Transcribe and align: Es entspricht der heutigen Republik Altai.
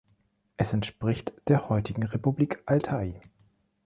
Es 0.57 0.73
entspricht 0.73 1.31
der 1.47 1.69
heutigen 1.69 2.01
Republik 2.01 2.63
Altai. 2.65 3.21